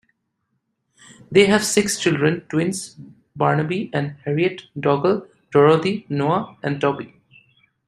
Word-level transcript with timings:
They 1.29 1.45
have 1.45 1.63
six 1.63 1.99
children, 1.99 2.41
twins 2.49 2.95
Barnaby 3.35 3.91
and 3.93 4.15
Harriet, 4.25 4.63
Dougal, 4.79 5.27
Dorothy, 5.51 6.07
Noah 6.09 6.57
and 6.63 6.81
Toby. 6.81 7.13